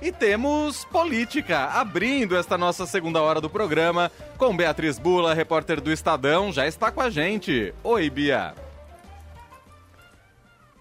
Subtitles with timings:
[0.00, 5.90] E temos política, abrindo esta nossa segunda hora do programa, com Beatriz Bula, repórter do
[5.90, 7.72] Estadão, já está com a gente.
[7.82, 8.54] Oi, Bia.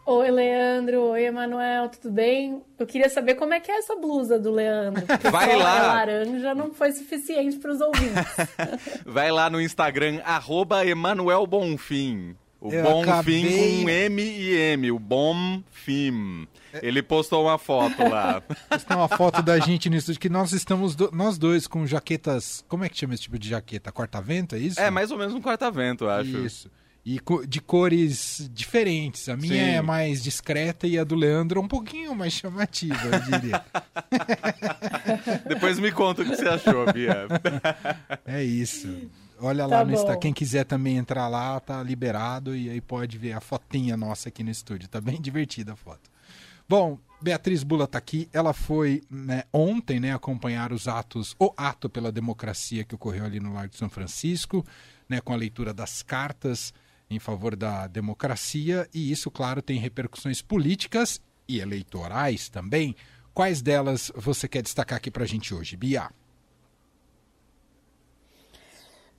[0.05, 1.01] Oi, Leandro.
[1.01, 1.89] Oi, Emanuel.
[1.89, 2.61] Tudo bem?
[2.77, 5.03] Eu queria saber como é que é essa blusa do Leandro.
[5.31, 5.77] Vai lá.
[5.77, 8.23] É laranja não foi suficiente para os ouvintes.
[9.03, 12.35] Vai lá no Instagram, arroba Emanuel Bonfim.
[12.67, 16.47] O Eu Bonfim acabei- com M e M, o Bonfim.
[16.81, 18.41] Ele postou uma foto lá.
[18.87, 22.63] Tem uma foto da gente no estúdio que nós estamos, do- nós dois com jaquetas.
[22.67, 23.91] Como é que chama esse tipo de jaqueta?
[23.91, 24.79] Corta-vento, é isso?
[24.79, 26.37] É, mais ou menos um corta-vento, eu acho.
[26.45, 26.69] Isso.
[27.05, 29.29] E co- de cores diferentes.
[29.29, 29.59] A minha Sim.
[29.75, 33.63] é mais discreta e a do Leandro um pouquinho mais chamativa, eu diria.
[35.47, 37.27] Depois me conta o que você achou, Bia.
[38.25, 38.87] é isso.
[39.39, 40.13] Olha Tá lá no Insta.
[40.13, 40.19] bom.
[40.19, 44.43] Quem quiser também entrar lá, tá liberado e aí pode ver a fotinha nossa aqui
[44.43, 44.87] no estúdio.
[44.87, 46.09] Tá bem divertida a foto.
[46.67, 48.29] Bom, Beatriz Bula tá aqui.
[48.33, 53.39] Ela foi né, ontem né, acompanhar os atos, o ato pela democracia que ocorreu ali
[53.39, 54.65] no Largo de São Francisco,
[55.07, 56.73] né, com a leitura das cartas
[57.09, 58.87] em favor da democracia.
[58.93, 62.95] E isso, claro, tem repercussões políticas e eleitorais também.
[63.33, 66.09] Quais delas você quer destacar aqui pra gente hoje, Bia?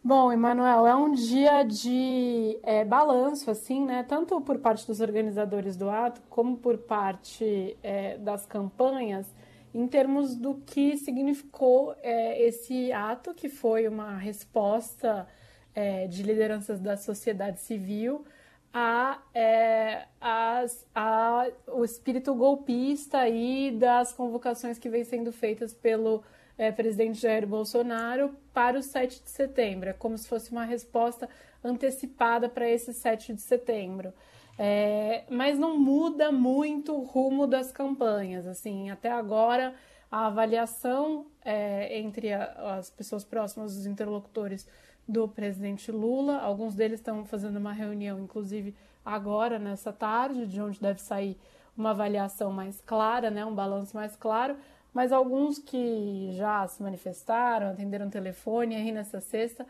[0.09, 4.05] Bom, Emanuel, é um dia de é, balanço, assim, né?
[4.05, 9.27] Tanto por parte dos organizadores do ato, como por parte é, das campanhas,
[9.75, 15.27] em termos do que significou é, esse ato, que foi uma resposta
[15.75, 18.25] é, de lideranças da sociedade civil
[18.73, 26.23] a, é, a- o espírito golpista aí das convocações que vêm sendo feitas pelo
[26.59, 29.89] é, presidente Jair Bolsonaro para o 7 de setembro.
[29.91, 31.29] É como se fosse uma resposta
[31.63, 34.13] antecipada para esse 7 de setembro.
[34.59, 38.47] É, mas não muda muito o rumo das campanhas.
[38.47, 39.75] Assim, até agora
[40.11, 44.67] a avaliação é, entre a- as pessoas próximas dos interlocutores
[45.07, 50.81] do presidente Lula, alguns deles estão fazendo uma reunião, inclusive agora nessa tarde, de onde
[50.81, 51.37] deve sair
[51.77, 54.57] uma avaliação mais clara, né, um balanço mais claro.
[54.97, 59.67] Mas alguns que já se manifestaram, atenderam o telefone aí nessa sexta,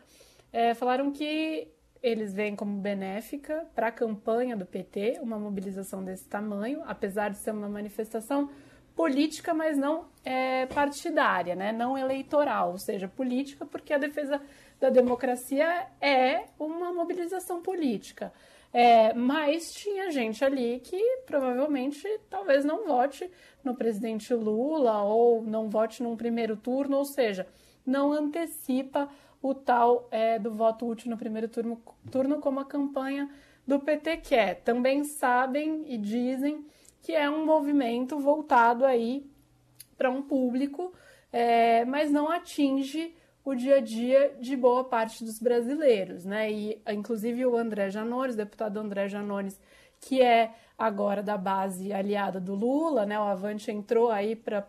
[0.53, 1.67] é, falaram que
[2.01, 7.39] eles veem como benéfica para a campanha do PT uma mobilização desse tamanho, apesar de
[7.39, 8.49] ser uma manifestação
[8.95, 11.73] política, mas não é, partidária, né?
[11.73, 14.41] não eleitoral, ou seja, política, porque a defesa
[14.79, 18.31] da democracia é uma mobilização política.
[18.73, 23.29] É, mas tinha gente ali que provavelmente talvez não vote
[23.63, 27.47] no presidente Lula ou não vote num primeiro turno, ou seja,
[27.85, 29.09] não antecipa
[29.41, 33.29] o tal é, do voto útil no primeiro turno, turno como a campanha
[33.65, 34.55] do PT quer.
[34.61, 36.65] Também sabem e dizem
[37.01, 39.25] que é um movimento voltado aí
[39.97, 40.93] para um público,
[41.31, 43.15] é, mas não atinge
[43.47, 46.51] o dia a dia de boa parte dos brasileiros, né?
[46.51, 49.57] E inclusive o André Janones, deputado André Janones,
[50.01, 53.17] que é agora da base aliada do Lula, né?
[53.17, 54.67] O Avante entrou aí para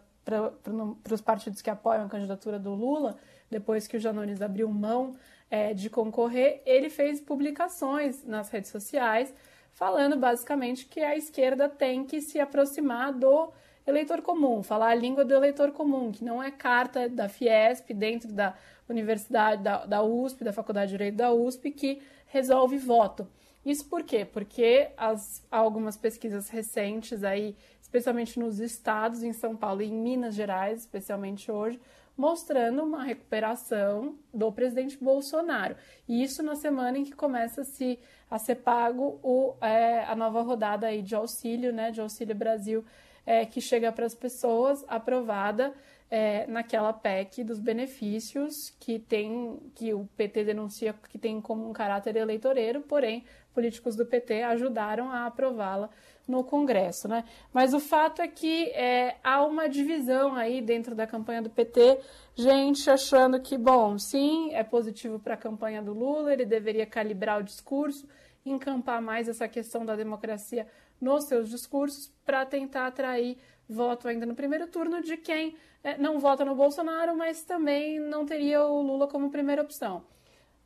[1.11, 3.17] os partidos que apoiam a candidatura do Lula,
[3.51, 5.17] depois que o Janones abriu mão
[5.51, 9.35] é, de concorrer, ele fez publicações nas redes sociais
[9.73, 13.53] falando basicamente que a esquerda tem que se aproximar do
[13.91, 18.33] eleitor comum, falar a língua do eleitor comum, que não é carta da Fiesp dentro
[18.33, 18.55] da
[18.89, 23.27] universidade, da, da USP, da Faculdade de Direito da USP, que resolve voto.
[23.65, 24.25] Isso por quê?
[24.25, 30.35] Porque as, algumas pesquisas recentes aí, especialmente nos estados, em São Paulo e em Minas
[30.35, 31.79] Gerais, especialmente hoje,
[32.17, 35.77] mostrando uma recuperação do presidente Bolsonaro.
[36.09, 37.99] E isso na semana em que começa a, se,
[38.29, 42.85] a ser pago o, é, a nova rodada aí de auxílio, né, de Auxílio Brasil,
[43.29, 45.75] é, que chega para as pessoas, aprovada
[46.11, 51.73] é, naquela PEC dos benefícios que tem que o PT denuncia que tem como um
[51.75, 53.23] caráter eleitoreiro, porém
[53.53, 55.91] políticos do PT ajudaram a aprová-la
[56.27, 57.23] no Congresso, né?
[57.53, 62.01] Mas o fato é que é, há uma divisão aí dentro da campanha do PT,
[62.35, 67.41] gente achando que, bom, sim, é positivo para a campanha do Lula, ele deveria calibrar
[67.41, 68.09] o discurso,
[68.45, 70.67] encampar mais essa questão da democracia
[71.01, 76.19] nos seus discursos para tentar atrair voto ainda no primeiro turno de quem é, não
[76.19, 80.05] vota no Bolsonaro, mas também não teria o Lula como primeira opção.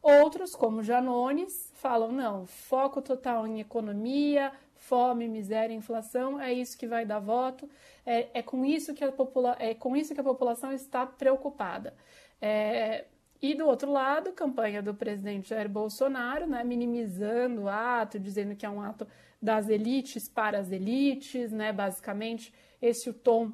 [0.00, 6.88] Outros, como Janones, falam não, foco total em economia, fome, miséria, inflação, é isso que
[6.88, 7.68] vai dar voto,
[8.04, 11.94] é, é com, isso que a popula é com isso que a população está preocupada.
[12.40, 13.04] É,
[13.40, 18.66] e do outro lado, campanha do presidente Jair Bolsonaro, né, minimizando o ato, dizendo que
[18.66, 19.06] é um ato
[19.42, 23.52] das elites para as elites, né, basicamente esse é o tom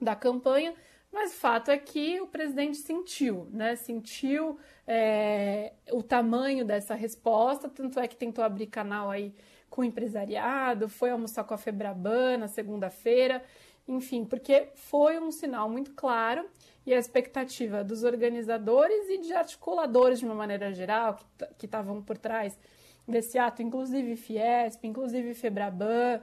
[0.00, 0.74] da campanha,
[1.12, 3.76] mas o fato é que o presidente sentiu, né?
[3.76, 9.34] Sentiu é, o tamanho dessa resposta, tanto é que tentou abrir canal aí
[9.68, 13.42] com o empresariado, foi almoçar com a Febraban na segunda-feira,
[13.86, 16.46] enfim, porque foi um sinal muito claro
[16.86, 21.18] e a expectativa dos organizadores e de articuladores de uma maneira geral
[21.58, 22.58] que estavam por trás
[23.06, 26.20] desse ato, inclusive Fiesp, inclusive Febraban.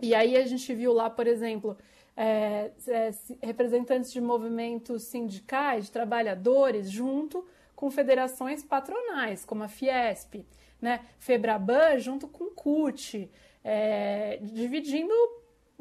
[0.00, 1.76] E aí a gente viu lá, por exemplo,
[2.16, 3.10] é, é,
[3.42, 10.46] representantes de movimentos sindicais, de trabalhadores, junto com federações patronais, como a Fiesp,
[10.80, 11.04] né?
[11.18, 13.30] Febraban junto com CUT,
[13.64, 15.14] é, dividindo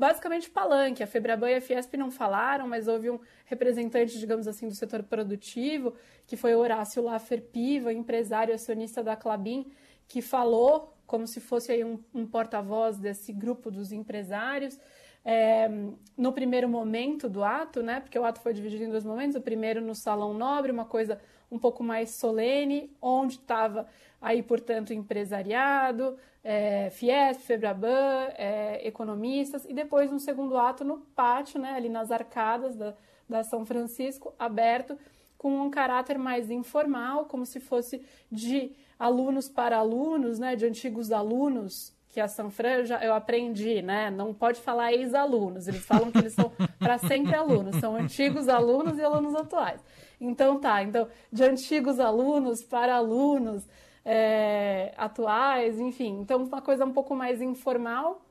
[0.02, 1.04] basicamente palanque.
[1.04, 5.04] A Febraban e a Fiesp não falaram, mas houve um representante, digamos assim, do setor
[5.04, 5.94] produtivo,
[6.26, 9.72] que foi Horácio Laffer Piva, empresário acionista da Clabin,
[10.08, 14.80] que falou como se fosse aí um, um porta-voz desse grupo dos empresários.
[15.24, 15.70] É,
[16.18, 18.00] no primeiro momento do ato, né?
[18.00, 19.36] Porque o ato foi dividido em dois momentos.
[19.36, 21.22] O primeiro no Salão Nobre, uma coisa
[21.52, 23.88] um pouco mais solene, onde estava
[24.22, 31.60] aí, portanto, empresariado, é, Fiesp, Febraban, é, economistas, e depois um segundo ato no pátio,
[31.60, 32.96] né, ali nas arcadas da,
[33.28, 34.98] da São Francisco, aberto,
[35.38, 41.12] com um caráter mais informal, como se fosse de alunos para alunos, né, de antigos
[41.12, 44.12] alunos que a Sanfran já, eu aprendi, né?
[44.12, 48.98] Não pode falar ex-alunos, eles falam que eles são para sempre alunos, são antigos alunos
[48.98, 49.82] e alunos atuais.
[50.22, 53.68] Então tá, então de antigos alunos para alunos
[54.06, 58.22] é, atuais, enfim, então uma coisa um pouco mais informal.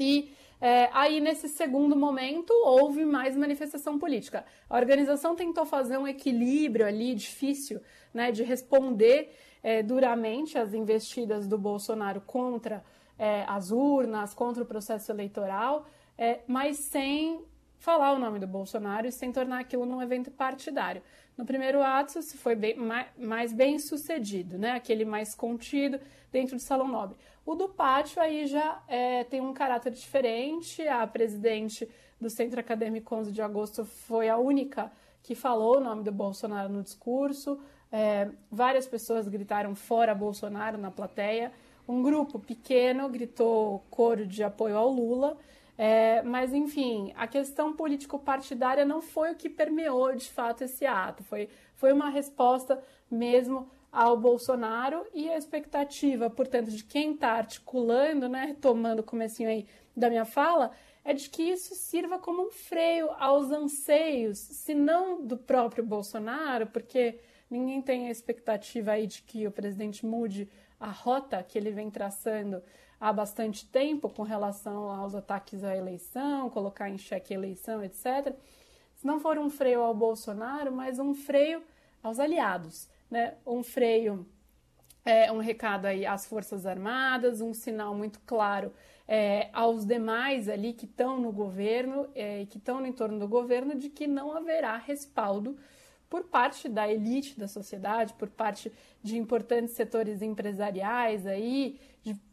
[0.00, 4.44] E é, aí nesse segundo momento houve mais manifestação política.
[4.70, 7.80] A organização tentou fazer um equilíbrio ali difícil,
[8.14, 12.82] né, de responder é, duramente as investidas do Bolsonaro contra
[13.18, 15.86] é, as urnas, contra o processo eleitoral,
[16.16, 17.44] é, mas sem
[17.82, 21.02] falar o nome do Bolsonaro e sem tornar aquilo num evento partidário.
[21.36, 22.76] No primeiro ato, se foi bem,
[23.18, 24.70] mais, bem sucedido, né?
[24.70, 25.98] aquele mais contido
[26.30, 27.16] dentro do Salão Nobre.
[27.44, 30.86] O do pátio aí já é, tem um caráter diferente.
[30.86, 31.88] A presidente
[32.20, 36.72] do Centro Acadêmico 11 de Agosto foi a única que falou o nome do Bolsonaro
[36.72, 37.58] no discurso.
[37.90, 41.52] É, várias pessoas gritaram fora Bolsonaro na plateia.
[41.88, 45.36] Um grupo pequeno gritou coro de apoio ao Lula.
[45.84, 51.24] É, mas, enfim, a questão político-partidária não foi o que permeou de fato esse ato.
[51.24, 52.80] Foi, foi uma resposta
[53.10, 59.48] mesmo ao Bolsonaro e a expectativa, portanto, de quem está articulando, né, tomando o comecinho
[59.48, 60.70] aí da minha fala,
[61.04, 66.68] é de que isso sirva como um freio aos anseios, se não do próprio Bolsonaro,
[66.68, 67.18] porque
[67.52, 70.48] Ninguém tem a expectativa aí de que o presidente mude
[70.80, 72.62] a rota que ele vem traçando
[73.02, 78.32] há bastante tempo com relação aos ataques à eleição, colocar em xeque a eleição, etc.
[78.94, 81.64] Se não for um freio ao Bolsonaro, mas um freio
[82.00, 83.34] aos aliados, né?
[83.44, 84.24] Um freio
[85.04, 88.72] é um recado aí às Forças Armadas, um sinal muito claro
[89.08, 93.26] é, aos demais ali que estão no governo e é, que estão no entorno do
[93.26, 95.56] governo de que não haverá respaldo
[96.08, 98.70] por parte da elite da sociedade, por parte
[99.02, 101.80] de importantes setores empresariais aí,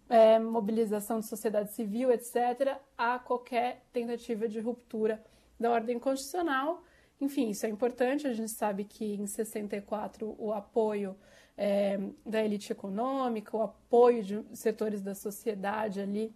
[0.10, 5.24] é, mobilização de sociedade civil, etc., a qualquer tentativa de ruptura
[5.60, 6.84] da ordem constitucional.
[7.22, 8.28] Enfim, isso é importante.
[8.28, 11.16] A gente sabe que em 64 o apoio
[11.56, 16.34] é, da elite econômica, o apoio de setores da sociedade ali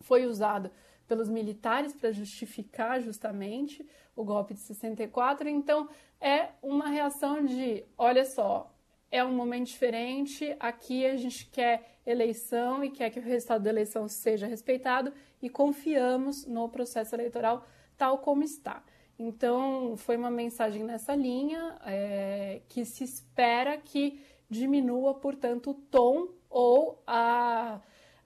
[0.00, 0.70] foi usado
[1.06, 5.48] pelos militares para justificar justamente o golpe de 64.
[5.48, 5.88] Então,
[6.20, 8.72] é uma reação de: olha só,
[9.10, 13.70] é um momento diferente, aqui a gente quer eleição e quer que o resultado da
[13.70, 18.82] eleição seja respeitado e confiamos no processo eleitoral tal como está.
[19.18, 26.28] Então, foi uma mensagem nessa linha é, que se espera que diminua, portanto, o tom
[26.48, 27.80] ou a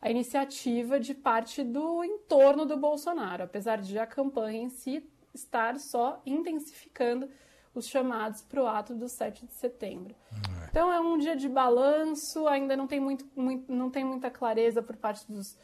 [0.04, 5.80] a iniciativa de parte do entorno do Bolsonaro, apesar de a campanha em si estar
[5.80, 7.26] só intensificando
[7.74, 10.14] os chamados para o ato do 7 de setembro.
[10.74, 14.82] Então é um dia de balanço, ainda não tem, muito, muito, não tem muita clareza
[14.82, 15.56] por parte dos,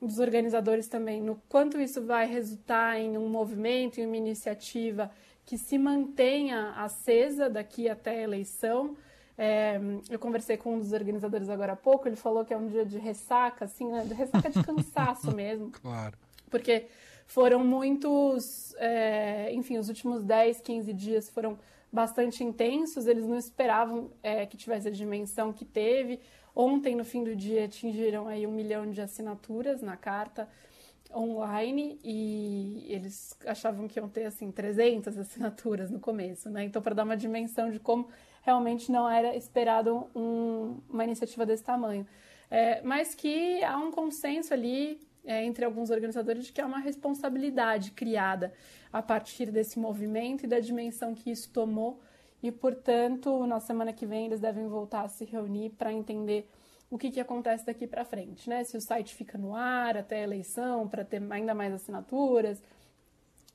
[0.00, 5.10] dos organizadores também no quanto isso vai resultar em um movimento, em uma iniciativa
[5.44, 8.96] que se mantenha acesa daqui até a eleição.
[9.36, 9.78] É,
[10.08, 12.86] eu conversei com um dos organizadores agora há pouco, ele falou que é um dia
[12.86, 14.02] de ressaca, assim, né?
[14.06, 15.72] de ressaca de cansaço mesmo.
[15.72, 16.16] Claro.
[16.48, 16.86] Porque
[17.26, 21.58] foram muitos, é, enfim, os últimos 10, 15 dias foram
[21.94, 26.20] bastante intensos, eles não esperavam é, que tivesse a dimensão que teve.
[26.54, 30.48] Ontem, no fim do dia, atingiram aí um milhão de assinaturas na carta
[31.14, 36.64] online e eles achavam que iam ter assim 300 assinaturas no começo, né?
[36.64, 38.08] Então para dar uma dimensão de como
[38.42, 42.04] realmente não era esperado um, uma iniciativa desse tamanho,
[42.50, 46.78] é, mas que há um consenso ali é, entre alguns organizadores de que é uma
[46.78, 48.52] responsabilidade criada
[48.92, 52.00] a partir desse movimento e da dimensão que isso tomou
[52.42, 56.48] e portanto na semana que vem eles devem voltar a se reunir para entender
[56.90, 58.62] o que, que acontece daqui para frente, né?
[58.62, 62.62] Se o site fica no ar até a eleição para ter ainda mais assinaturas,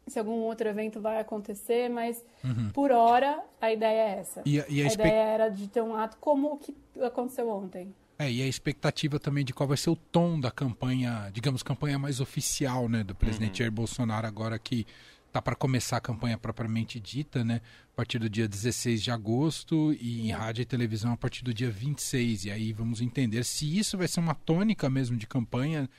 [0.07, 2.69] se algum outro evento vai acontecer, mas uhum.
[2.71, 4.41] por hora a ideia é essa.
[4.45, 7.49] E a, e a, a ideia era de ter um ato como o que aconteceu
[7.49, 7.93] ontem.
[8.21, 11.97] É, e a expectativa também de qual vai ser o tom da campanha, digamos, campanha
[11.97, 13.57] mais oficial, né, do presidente uhum.
[13.59, 14.85] Jair Bolsonaro agora que
[15.31, 17.61] tá para começar a campanha propriamente dita, né?
[17.93, 21.53] A partir do dia 16 de agosto e em rádio e televisão a partir do
[21.53, 22.45] dia 26.
[22.45, 25.89] E aí vamos entender se isso vai ser uma tônica mesmo de campanha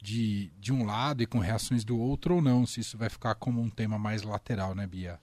[0.00, 3.34] de, de um lado e com reações do outro ou não, se isso vai ficar
[3.34, 5.18] como um tema mais lateral, né, Bia?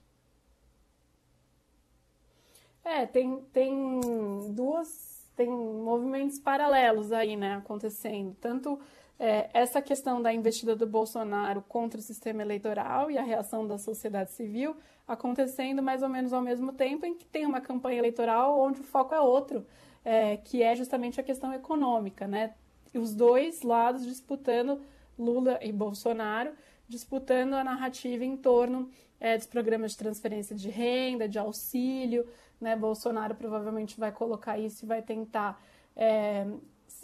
[2.84, 4.02] É, tem, tem
[4.54, 5.13] duas.
[5.36, 8.36] Tem movimentos paralelos aí, né, acontecendo.
[8.40, 8.80] Tanto
[9.20, 13.78] é, essa questão da investida do Bolsonaro contra o sistema eleitoral e a reação da
[13.78, 14.76] sociedade civil
[15.08, 18.84] acontecendo mais ou menos ao mesmo tempo em que tem uma campanha eleitoral onde o
[18.84, 19.66] foco é outro,
[20.04, 22.54] é, que é justamente a questão econômica, né?
[22.94, 24.82] Os dois lados disputando,
[25.18, 26.52] Lula e Bolsonaro,
[26.88, 32.26] disputando a narrativa em torno é, dos programas de transferência de renda, de auxílio,
[32.64, 32.76] né?
[32.76, 35.62] Bolsonaro provavelmente vai colocar isso e vai tentar
[35.96, 36.48] é,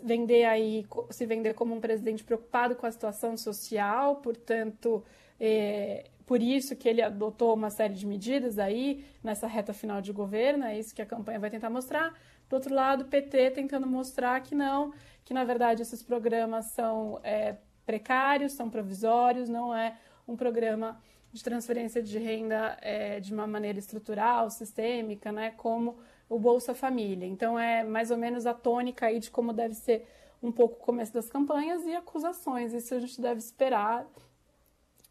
[0.02, 5.04] vender aí, se vender como um presidente preocupado com a situação social, portanto,
[5.40, 10.12] é, por isso que ele adotou uma série de medidas aí nessa reta final de
[10.12, 12.18] governo, é isso que a campanha vai tentar mostrar.
[12.50, 17.20] Do outro lado, o PT tentando mostrar que não, que na verdade esses programas são
[17.24, 19.98] é, precários, são provisórios, não é
[20.28, 26.40] um programa de transferência de renda é, de uma maneira estrutural, sistêmica, né, como o
[26.40, 27.26] Bolsa Família.
[27.26, 30.08] Então é mais ou menos a tônica aí de como deve ser
[30.42, 32.74] um pouco o começo das campanhas e acusações.
[32.74, 34.08] Isso a gente deve esperar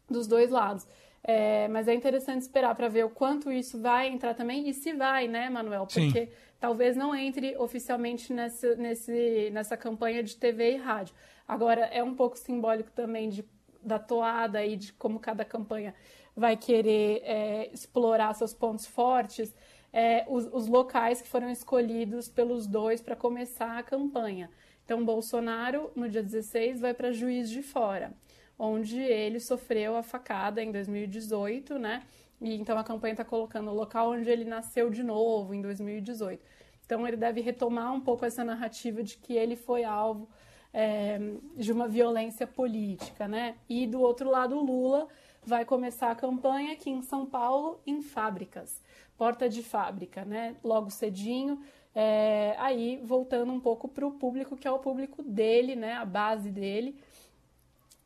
[0.09, 0.87] dos dois lados.
[1.23, 4.93] É, mas é interessante esperar para ver o quanto isso vai entrar também e se
[4.93, 5.85] vai, né, Manuel?
[5.85, 6.31] Porque Sim.
[6.59, 11.13] talvez não entre oficialmente nessa, nesse, nessa campanha de TV e rádio.
[11.47, 13.43] Agora, é um pouco simbólico também de,
[13.81, 15.93] da toada e de como cada campanha
[16.35, 19.53] vai querer é, explorar seus pontos fortes
[19.91, 24.49] é, os, os locais que foram escolhidos pelos dois para começar a campanha.
[24.85, 28.13] Então, Bolsonaro, no dia 16, vai para Juiz de Fora,
[28.57, 32.03] onde ele sofreu a facada em 2018, né?
[32.41, 36.43] E então a campanha está colocando o local onde ele nasceu de novo, em 2018.
[36.85, 40.27] Então, ele deve retomar um pouco essa narrativa de que ele foi alvo
[40.73, 41.19] é,
[41.55, 43.55] de uma violência política, né?
[43.67, 45.07] E do outro lado, o Lula
[45.45, 48.81] vai começar a campanha aqui em São Paulo, em fábricas
[49.19, 50.55] porta de fábrica, né?
[50.63, 51.61] Logo cedinho.
[51.93, 55.93] É, aí voltando um pouco para o público que é o público dele, né?
[55.95, 56.95] A base dele.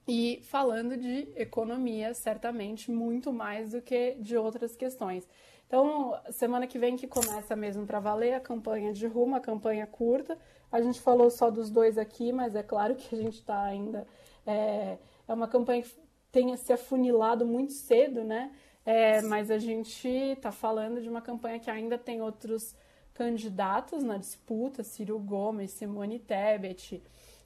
[0.08, 5.26] E falando de economia, certamente, muito mais do que de outras questões.
[5.74, 9.88] Então, semana que vem que começa mesmo para valer a campanha de rumo, a campanha
[9.88, 10.38] curta.
[10.72, 14.06] A gente falou só dos dois aqui, mas é claro que a gente está ainda.
[14.46, 15.90] É, é uma campanha que
[16.32, 18.52] tenha se afunilado muito cedo, né?
[18.86, 22.76] É, mas a gente está falando de uma campanha que ainda tem outros
[23.12, 27.02] candidatos na disputa, Ciro Gomes, Simone Tebet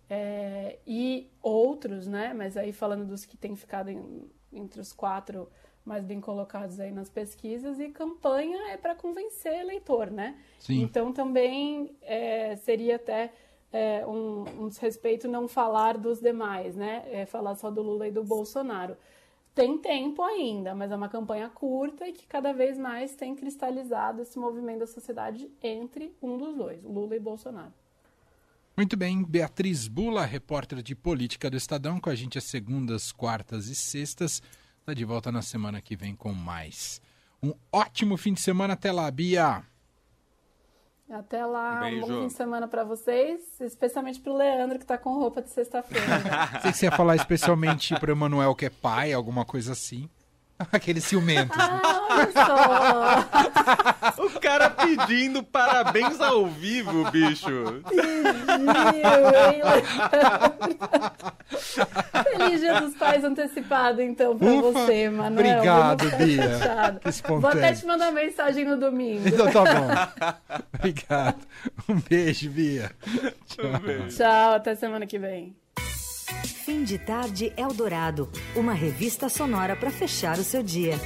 [0.10, 2.34] é, e outros, né?
[2.34, 5.48] Mas aí falando dos que têm ficado em, entre os quatro
[5.88, 10.38] mais bem colocados aí nas pesquisas e campanha é para convencer eleitor, né?
[10.60, 10.82] Sim.
[10.82, 13.32] Então também é, seria até
[13.72, 17.06] é, um, um desrespeito não falar dos demais, né?
[17.10, 18.98] É, falar só do Lula e do Bolsonaro
[19.58, 24.22] tem tempo ainda, mas é uma campanha curta e que cada vez mais tem cristalizado
[24.22, 27.74] esse movimento da sociedade entre um dos dois, Lula e Bolsonaro.
[28.78, 33.68] Muito bem, Beatriz Bula, repórter de política do Estadão, com a gente às segundas, quartas
[33.68, 34.44] e sextas.
[34.88, 37.02] Está de volta na semana que vem com mais.
[37.44, 38.74] Um ótimo fim de semana.
[38.74, 39.62] Até lá, Bia!
[41.10, 45.14] Até lá, um, bom fim de semana para vocês, especialmente pro Leandro que tá com
[45.14, 46.06] roupa de sexta-feira.
[46.64, 50.10] Sei que você ia falar especialmente pro Emanuel que é pai, alguma coisa assim.
[50.72, 51.54] Aquele ciumento.
[51.56, 53.24] Ah,
[54.18, 57.84] o cara pedindo parabéns ao vivo, bicho.
[57.88, 58.04] Pediu,
[59.54, 59.62] hein,
[62.38, 65.58] Feliz Dia dos Pais antecipado, então, pra Ufa, você, Manuel.
[65.58, 67.00] Obrigado, Bia.
[67.28, 69.28] Vou até te mandar mensagem no domingo.
[69.28, 69.88] Então tá bom.
[70.76, 71.38] obrigado.
[71.88, 72.92] Um beijo, Bia.
[73.46, 73.66] Tchau.
[73.66, 74.18] Um beijo.
[74.18, 75.56] Tchau, até semana que vem.
[76.28, 81.00] Fim de Tarde Eldorado, uma revista sonora para fechar o seu dia.